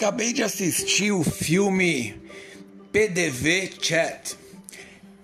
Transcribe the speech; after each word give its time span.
Acabei 0.00 0.32
de 0.32 0.42
assistir 0.42 1.12
o 1.12 1.22
filme 1.22 2.14
PDV 2.90 3.70
Chat. 3.82 4.34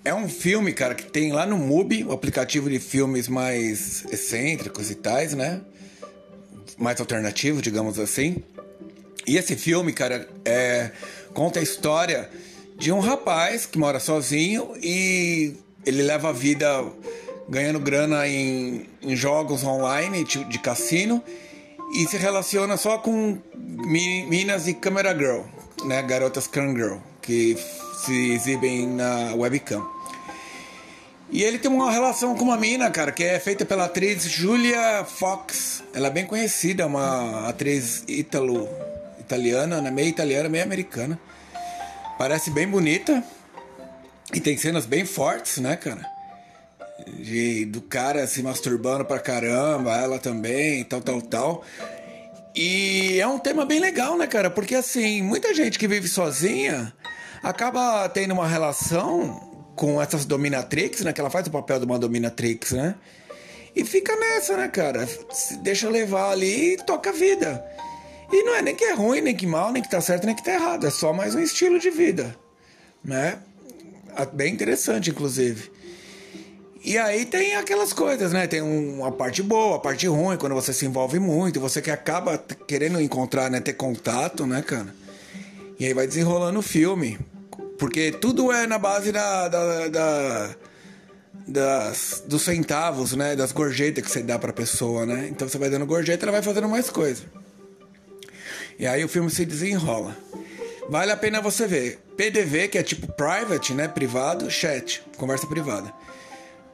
É 0.05 0.15
um 0.15 0.29
filme, 0.29 0.75
cara, 0.75 0.95
que 0.95 1.05
tem 1.05 1.33
lá 1.33 1.47
no 1.47 1.57
MUBI, 1.57 2.05
o 2.05 2.12
aplicativo 2.12 2.69
de 2.69 2.79
filmes 2.79 3.27
mais 3.27 4.05
excêntricos 4.12 4.91
e 4.91 4.95
tais, 4.95 5.33
né? 5.33 5.62
Mais 6.77 7.01
alternativo, 7.01 7.62
digamos 7.62 7.98
assim. 7.98 8.37
E 9.27 9.39
esse 9.39 9.57
filme, 9.57 9.95
cara, 9.95 10.29
é, 10.45 10.91
conta 11.33 11.59
a 11.59 11.62
história 11.62 12.29
de 12.77 12.93
um 12.93 13.01
rapaz 13.01 13.65
que 13.65 13.79
mora 13.79 13.98
sozinho 13.98 14.75
e 14.83 15.55
ele 15.87 16.03
leva 16.03 16.29
a 16.29 16.33
vida 16.33 16.84
ganhando 17.48 17.81
grana 17.81 18.29
em, 18.29 18.87
em 19.01 19.17
jogos 19.17 19.65
online 19.65 20.23
de, 20.23 20.45
de 20.45 20.59
cassino 20.59 21.25
e 21.93 22.07
se 22.07 22.17
relaciona 22.17 22.77
só 22.77 22.98
com 22.98 23.39
minas 23.55 24.67
e 24.67 24.75
camera 24.75 25.17
girl, 25.17 25.42
né, 25.84 26.03
garotas 26.03 26.47
cam 26.47 26.75
girl, 26.75 26.97
que 27.23 27.56
se 28.05 28.33
exibem 28.33 28.87
na 28.87 29.34
webcam. 29.34 29.87
E 31.31 31.43
ele 31.43 31.59
tem 31.59 31.70
uma 31.70 31.91
relação 31.91 32.37
com 32.37 32.45
uma 32.45 32.56
mina, 32.56 32.89
cara, 32.91 33.11
que 33.11 33.25
é 33.25 33.41
feita 33.41 33.65
pela 33.65 33.87
atriz 33.87 34.23
Julia 34.25 35.05
Fox. 35.05 35.83
Ela 35.93 36.06
é 36.06 36.11
bem 36.11 36.25
conhecida, 36.25 36.87
uma 36.87 37.48
atriz 37.48 38.05
italo, 38.06 38.69
italiana, 39.19 39.81
né, 39.81 39.91
meio 39.91 40.09
italiana, 40.09 40.48
meio 40.48 40.62
americana. 40.62 41.19
Parece 42.17 42.50
bem 42.50 42.69
bonita 42.69 43.23
e 44.33 44.41
tem 44.41 44.56
cenas 44.56 44.87
bem 44.87 45.05
fortes, 45.05 45.59
né, 45.59 45.77
cara? 45.77 46.16
De, 47.06 47.64
do 47.66 47.80
cara 47.80 48.27
se 48.27 48.42
masturbando 48.42 49.05
pra 49.05 49.19
caramba, 49.19 49.97
ela 49.97 50.19
também, 50.19 50.84
tal, 50.84 51.00
tal, 51.00 51.20
tal. 51.20 51.64
E 52.55 53.20
é 53.20 53.27
um 53.27 53.38
tema 53.38 53.66
bem 53.66 53.80
legal, 53.80 54.16
né, 54.16 54.27
cara? 54.27 54.48
Porque 54.48 54.75
assim, 54.75 55.22
muita 55.22 55.55
gente 55.55 55.78
que 55.78 55.86
vive 55.86 56.08
sozinha 56.08 56.92
acaba 57.42 58.08
tendo 58.08 58.33
uma 58.33 58.48
relação 58.48 59.72
com 59.77 60.00
essas 60.00 60.25
dominatrix, 60.25 61.03
né? 61.03 61.12
Que 61.12 61.20
ela 61.20 61.28
faz 61.28 61.47
o 61.47 61.50
papel 61.50 61.78
de 61.78 61.84
uma 61.84 61.98
dominatrix, 61.98 62.72
né? 62.72 62.94
E 63.75 63.84
fica 63.84 64.16
nessa, 64.16 64.56
né, 64.56 64.69
cara? 64.69 65.06
Se 65.31 65.58
deixa 65.58 65.88
levar 65.91 66.31
ali 66.31 66.72
e 66.72 66.77
toca 66.78 67.10
a 67.10 67.12
vida. 67.12 67.62
E 68.33 68.42
não 68.42 68.55
é 68.55 68.62
nem 68.62 68.75
que 68.75 68.84
é 68.84 68.94
ruim, 68.94 69.20
nem 69.20 69.36
que 69.36 69.47
mal, 69.47 69.70
nem 69.70 69.83
que 69.83 69.91
tá 69.91 70.00
certo, 70.00 70.25
nem 70.25 70.34
que 70.34 70.42
tá 70.42 70.55
errado. 70.55 70.86
É 70.86 70.91
só 70.91 71.12
mais 71.12 71.34
um 71.34 71.41
estilo 71.41 71.78
de 71.78 71.91
vida, 71.91 72.34
né? 73.05 73.38
Bem 74.33 74.53
interessante, 74.55 75.10
inclusive. 75.10 75.70
E 76.87 76.97
aí 76.97 77.27
tem 77.27 77.56
aquelas 77.56 77.92
coisas, 77.92 78.33
né? 78.33 78.47
Tem 78.47 78.62
uma 78.62 79.11
parte 79.11 79.42
boa, 79.42 79.75
a 79.75 79.79
parte 79.81 80.06
ruim, 80.06 80.37
quando 80.37 80.55
você 80.55 80.73
se 80.73 80.87
envolve 80.87 81.19
muito, 81.19 81.59
você 81.59 81.83
que 81.83 81.91
acaba 81.91 82.39
querendo 82.65 83.01
encontrar, 83.01 83.51
né? 83.51 83.61
Ter 83.61 83.73
contato, 83.73 84.47
né, 84.47 84.62
cara? 84.62 84.95
E 85.81 85.84
aí 85.84 85.93
vai 85.93 86.06
desenrolando 86.06 86.60
o 86.60 86.62
filme. 86.62 87.19
Porque 87.77 88.12
tudo 88.12 88.53
é 88.53 88.69
na 88.69 88.78
base 88.78 89.10
da, 89.10 89.49
da, 89.49 89.88
da 89.88 90.56
das, 91.49 92.22
dos 92.25 92.43
centavos, 92.43 93.15
né? 93.15 93.34
Das 93.34 93.50
gorjetas 93.50 94.05
que 94.05 94.10
você 94.10 94.22
dá 94.22 94.39
pra 94.39 94.53
pessoa, 94.53 95.05
né? 95.05 95.27
Então 95.28 95.49
você 95.49 95.59
vai 95.59 95.69
dando 95.69 95.87
gorjeta, 95.87 96.25
ela 96.25 96.31
vai 96.31 96.43
fazendo 96.43 96.69
mais 96.69 96.89
coisa. 96.89 97.25
E 98.78 98.87
aí 98.87 99.05
o 99.05 99.09
filme 99.09 99.28
se 99.28 99.44
desenrola. 99.44 100.16
Vale 100.89 101.10
a 101.10 101.16
pena 101.16 101.41
você 101.41 101.66
ver. 101.66 101.99
PDV, 102.16 102.69
que 102.69 102.78
é 102.78 102.83
tipo 102.84 103.12
private, 103.12 103.75
né? 103.75 103.89
Privado, 103.89 104.49
chat, 104.49 105.03
conversa 105.16 105.49
privada. 105.49 105.93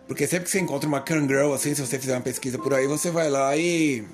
Porque 0.07 0.27
sempre 0.27 0.45
que 0.45 0.51
você 0.51 0.61
encontra 0.61 0.89
uma 0.89 1.03
girl 1.07 1.53
assim, 1.53 1.75
se 1.75 1.81
você 1.81 1.99
fizer 1.99 2.15
uma 2.15 2.21
pesquisa 2.21 2.59
por 2.59 2.75
aí, 2.75 2.87
você 2.87 3.11
vai 3.11 3.31
lá 3.31 3.57
e 3.57 4.05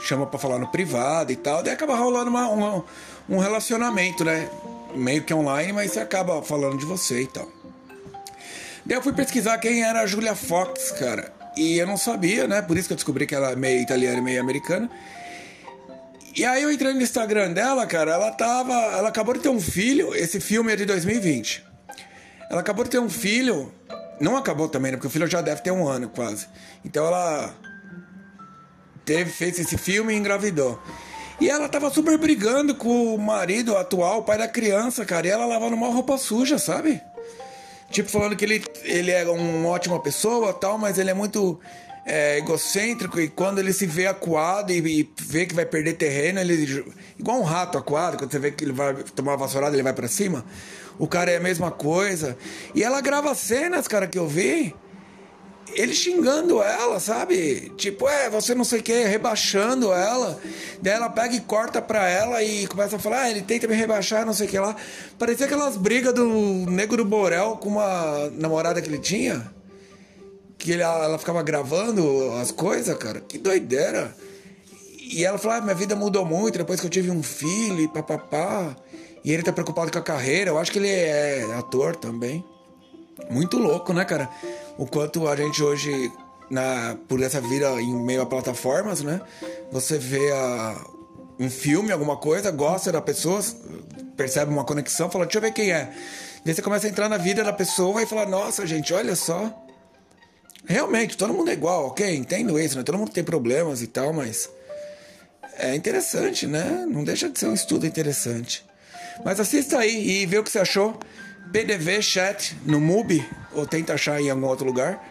chama 0.00 0.26
para 0.26 0.38
falar 0.38 0.58
no 0.58 0.68
privado 0.68 1.32
e 1.32 1.36
tal, 1.36 1.62
daí 1.62 1.72
acaba 1.72 1.94
rolando 1.94 2.28
uma, 2.28 2.48
uma, 2.48 2.84
um 3.28 3.38
relacionamento, 3.38 4.24
né? 4.24 4.48
Meio 4.94 5.22
que 5.22 5.32
online, 5.32 5.72
mas 5.72 5.92
você 5.92 6.00
acaba 6.00 6.42
falando 6.42 6.78
de 6.78 6.84
você 6.84 7.22
e 7.22 7.26
tal. 7.26 7.48
Daí 8.84 8.98
eu 8.98 9.02
fui 9.02 9.12
pesquisar 9.12 9.58
quem 9.58 9.84
era 9.84 10.00
a 10.00 10.06
Julia 10.06 10.34
Fox, 10.34 10.90
cara. 10.92 11.32
E 11.56 11.78
eu 11.78 11.86
não 11.86 11.96
sabia, 11.96 12.48
né? 12.48 12.60
Por 12.62 12.76
isso 12.76 12.88
que 12.88 12.92
eu 12.92 12.96
descobri 12.96 13.26
que 13.26 13.34
ela 13.34 13.52
é 13.52 13.56
meio 13.56 13.80
italiana 13.80 14.18
e 14.18 14.20
meio 14.20 14.40
americana. 14.40 14.90
E 16.34 16.44
aí 16.44 16.62
eu 16.62 16.72
entrei 16.72 16.94
no 16.94 17.02
Instagram 17.02 17.52
dela, 17.52 17.86
cara, 17.86 18.12
ela 18.12 18.30
tava. 18.32 18.72
Ela 18.72 19.08
acabou 19.10 19.34
de 19.34 19.40
ter 19.40 19.50
um 19.50 19.60
filho. 19.60 20.14
Esse 20.14 20.40
filme 20.40 20.72
é 20.72 20.76
de 20.76 20.86
2020. 20.86 21.62
Ela 22.50 22.60
acabou 22.60 22.84
de 22.84 22.90
ter 22.90 22.98
um 22.98 23.08
filho 23.08 23.72
não 24.20 24.36
acabou 24.36 24.68
também, 24.68 24.92
né? 24.92 24.96
Porque 24.96 25.08
o 25.08 25.10
filho 25.10 25.26
já 25.26 25.40
deve 25.40 25.62
ter 25.62 25.70
um 25.70 25.86
ano 25.86 26.08
quase. 26.08 26.46
Então 26.84 27.06
ela 27.06 27.54
teve, 29.04 29.30
fez 29.30 29.58
esse 29.58 29.76
filme 29.76 30.12
e 30.12 30.16
engravidou. 30.16 30.80
E 31.40 31.50
ela 31.50 31.68
tava 31.68 31.90
super 31.90 32.16
brigando 32.18 32.74
com 32.74 33.14
o 33.14 33.18
marido 33.18 33.76
atual, 33.76 34.20
o 34.20 34.22
pai 34.22 34.38
da 34.38 34.46
criança, 34.46 35.04
cara. 35.04 35.26
E 35.26 35.30
ela 35.30 35.44
lavando 35.44 35.74
uma 35.74 35.88
roupa 35.88 36.16
suja, 36.16 36.58
sabe? 36.58 37.02
Tipo, 37.90 38.10
falando 38.10 38.36
que 38.36 38.44
ele, 38.44 38.64
ele 38.84 39.10
é 39.10 39.24
uma 39.24 39.68
ótima 39.68 40.00
pessoa 40.00 40.52
tal, 40.52 40.78
mas 40.78 40.98
ele 40.98 41.10
é 41.10 41.14
muito 41.14 41.60
é, 42.04 42.38
egocêntrico 42.38 43.20
e 43.20 43.28
quando 43.28 43.58
ele 43.58 43.72
se 43.72 43.86
vê 43.86 44.06
acuado 44.06 44.72
e, 44.72 44.78
e, 44.78 45.10
vê 45.20 45.46
que 45.46 45.54
vai 45.54 45.66
perder 45.66 45.94
terreno, 45.94 46.40
ele. 46.40 46.84
Igual 47.18 47.38
um 47.38 47.44
rato 47.44 47.78
acuado, 47.78 48.16
quando 48.16 48.30
você 48.30 48.38
vê 48.38 48.50
que 48.50 48.64
ele 48.64 48.72
vai 48.72 48.94
tomar 49.14 49.32
uma 49.32 49.38
vassourada, 49.38 49.74
ele 49.74 49.82
vai 49.82 49.92
para 49.92 50.08
cima 50.08 50.44
o 50.98 51.06
cara 51.06 51.30
é 51.30 51.36
a 51.36 51.40
mesma 51.40 51.70
coisa. 51.70 52.36
E 52.74 52.82
ela 52.82 53.00
grava 53.00 53.34
cenas, 53.34 53.88
cara, 53.88 54.06
que 54.06 54.18
eu 54.18 54.26
vi. 54.26 54.74
Ele 55.74 55.94
xingando 55.94 56.62
ela, 56.62 57.00
sabe? 57.00 57.72
Tipo, 57.76 58.06
é, 58.06 58.28
você 58.28 58.54
não 58.54 58.64
sei 58.64 58.80
o 58.80 58.82
que, 58.82 59.04
rebaixando 59.04 59.92
ela. 59.92 60.38
Daí 60.82 60.92
ela 60.92 61.08
pega 61.08 61.34
e 61.34 61.40
corta 61.40 61.80
pra 61.80 62.06
ela 62.08 62.42
e 62.42 62.66
começa 62.66 62.96
a 62.96 62.98
falar, 62.98 63.22
ah, 63.22 63.30
ele 63.30 63.42
tenta 63.42 63.66
me 63.66 63.74
rebaixar, 63.74 64.26
não 64.26 64.34
sei 64.34 64.46
o 64.46 64.50
que 64.50 64.58
lá. 64.58 64.76
Parecia 65.18 65.46
aquelas 65.46 65.76
brigas 65.76 66.12
do 66.12 66.26
Nego 66.68 66.96
do 66.96 67.04
Borel 67.04 67.56
com 67.60 67.70
uma 67.70 68.30
namorada 68.38 68.82
que 68.82 68.88
ele 68.88 68.98
tinha. 68.98 69.50
Que 70.62 70.70
ele, 70.70 70.82
ela 70.82 71.18
ficava 71.18 71.42
gravando 71.42 72.30
as 72.40 72.52
coisas, 72.52 72.96
cara. 72.96 73.20
Que 73.20 73.36
doideira. 73.36 74.14
E 74.96 75.24
ela 75.24 75.36
falou, 75.36 75.56
ah, 75.56 75.60
minha 75.60 75.74
vida 75.74 75.96
mudou 75.96 76.24
muito 76.24 76.56
depois 76.56 76.78
que 76.78 76.86
eu 76.86 76.90
tive 76.90 77.10
um 77.10 77.20
filho 77.20 77.80
e 77.80 77.88
papapá. 77.88 78.76
E 79.24 79.32
ele 79.32 79.42
tá 79.42 79.52
preocupado 79.52 79.90
com 79.90 79.98
a 79.98 80.02
carreira. 80.02 80.50
Eu 80.50 80.58
acho 80.58 80.70
que 80.70 80.78
ele 80.78 80.88
é 80.88 81.52
ator 81.58 81.96
também. 81.96 82.44
Muito 83.28 83.58
louco, 83.58 83.92
né, 83.92 84.04
cara? 84.04 84.30
O 84.78 84.86
quanto 84.86 85.26
a 85.26 85.34
gente 85.34 85.60
hoje, 85.60 86.12
na, 86.48 86.96
por 87.08 87.20
essa 87.20 87.40
vida 87.40 87.68
em 87.82 87.92
meio 87.92 88.22
a 88.22 88.26
plataformas, 88.26 89.02
né? 89.02 89.20
Você 89.72 89.98
vê 89.98 90.30
a, 90.30 90.80
um 91.40 91.50
filme, 91.50 91.90
alguma 91.90 92.16
coisa, 92.16 92.52
gosta 92.52 92.92
da 92.92 93.02
pessoa, 93.02 93.40
percebe 94.16 94.52
uma 94.52 94.62
conexão, 94.62 95.10
fala, 95.10 95.24
deixa 95.24 95.38
eu 95.38 95.42
ver 95.42 95.52
quem 95.52 95.72
é. 95.72 95.92
Daí 96.44 96.54
você 96.54 96.62
começa 96.62 96.86
a 96.86 96.90
entrar 96.90 97.08
na 97.08 97.16
vida 97.16 97.42
da 97.42 97.52
pessoa 97.52 98.00
e 98.00 98.06
fala, 98.06 98.26
nossa, 98.26 98.64
gente, 98.64 98.94
olha 98.94 99.16
só. 99.16 99.52
Realmente, 100.64 101.16
todo 101.16 101.34
mundo 101.34 101.50
é 101.50 101.54
igual, 101.54 101.86
ok? 101.86 102.14
Entendo 102.14 102.56
isso, 102.58 102.76
né? 102.76 102.84
Todo 102.84 102.98
mundo 102.98 103.10
tem 103.10 103.24
problemas 103.24 103.82
e 103.82 103.86
tal, 103.86 104.12
mas 104.12 104.48
é 105.58 105.74
interessante, 105.74 106.46
né? 106.46 106.86
Não 106.88 107.04
deixa 107.04 107.28
de 107.28 107.38
ser 107.38 107.46
um 107.46 107.54
estudo 107.54 107.86
interessante. 107.86 108.64
Mas 109.24 109.38
assista 109.40 109.78
aí 109.78 110.22
e 110.22 110.26
vê 110.26 110.38
o 110.38 110.44
que 110.44 110.50
você 110.50 110.60
achou. 110.60 110.98
PDV 111.52 112.00
Chat 112.00 112.56
no 112.64 112.80
MUBI, 112.80 113.28
ou 113.52 113.66
tenta 113.66 113.92
achar 113.94 114.20
em 114.20 114.30
algum 114.30 114.46
outro 114.46 114.64
lugar. 114.64 115.04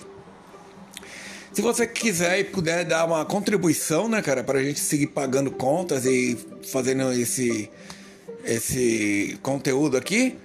Se 1.54 1.62
você 1.62 1.86
quiser 1.86 2.40
e 2.40 2.44
puder 2.44 2.86
dar 2.86 3.06
uma 3.06 3.24
contribuição, 3.24 4.10
né, 4.10 4.22
cara, 4.22 4.44
para 4.44 4.60
a 4.60 4.64
gente 4.64 4.80
seguir 4.80 5.08
pagando 5.08 5.52
contas 5.52 6.06
e 6.06 6.38
fazendo 6.64 7.12
esse 7.14 7.70
esse 8.44 9.38
conteúdo 9.44 9.98
aqui, 9.98 10.36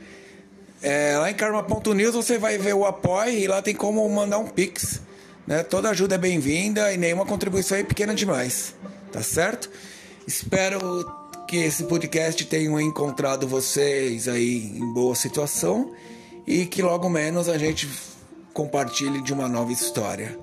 é, 0.82 1.16
lá 1.16 1.30
em 1.30 1.34
karma.news 1.34 2.14
você 2.14 2.36
vai 2.36 2.58
ver 2.58 2.74
o 2.74 2.84
apoio 2.84 3.30
e 3.30 3.46
lá 3.46 3.62
tem 3.62 3.74
como 3.74 4.06
mandar 4.10 4.36
um 4.38 4.46
pix. 4.46 5.00
Né? 5.46 5.62
Toda 5.62 5.88
ajuda 5.88 6.16
é 6.16 6.18
bem-vinda 6.18 6.92
e 6.92 6.98
nenhuma 6.98 7.24
contribuição 7.24 7.78
é 7.78 7.82
pequena 7.82 8.14
demais. 8.14 8.74
Tá 9.10 9.22
certo? 9.22 9.70
Espero 10.26 11.06
que 11.46 11.56
esse 11.56 11.84
podcast 11.84 12.44
tenha 12.46 12.82
encontrado 12.82 13.46
vocês 13.46 14.26
aí 14.26 14.76
em 14.76 14.92
boa 14.92 15.14
situação 15.14 15.92
e 16.44 16.66
que 16.66 16.82
logo 16.82 17.08
menos 17.08 17.48
a 17.48 17.56
gente 17.56 17.88
compartilhe 18.52 19.22
de 19.22 19.32
uma 19.32 19.48
nova 19.48 19.70
história. 19.70 20.36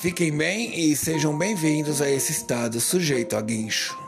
Fiquem 0.00 0.36
bem 0.36 0.78
e 0.78 0.96
sejam 0.96 1.38
bem-vindos 1.38 2.02
a 2.02 2.10
esse 2.10 2.32
estado 2.32 2.80
sujeito 2.80 3.36
a 3.36 3.40
guincho. 3.40 4.07